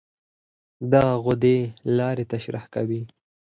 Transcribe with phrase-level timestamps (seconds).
[0.91, 1.57] دغه غدې
[1.97, 3.01] لاړې ترشح کوي.